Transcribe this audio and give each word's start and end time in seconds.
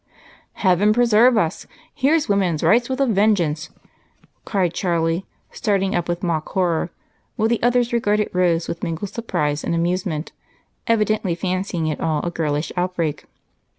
"Heaven 0.53 0.93
preserve 0.95 1.37
us! 1.37 1.67
Here's 1.93 2.27
woman's 2.27 2.63
rights 2.63 2.89
with 2.89 2.99
a 2.99 3.05
vengeance!" 3.05 3.69
cried 4.45 4.73
Charlie, 4.73 5.27
starting 5.51 5.93
up 5.93 6.09
with 6.09 6.23
mock 6.23 6.49
horror, 6.49 6.89
while 7.35 7.47
the 7.47 7.61
others 7.61 7.93
regarded 7.93 8.31
Rose 8.33 8.67
with 8.67 8.81
mingled 8.81 9.11
surprise 9.13 9.63
and 9.63 9.75
amusement, 9.75 10.31
evidently 10.87 11.35
fancying 11.35 11.85
it 11.85 12.01
all 12.01 12.23
a 12.25 12.31
girlish 12.31 12.71
outbreak. 12.75 13.25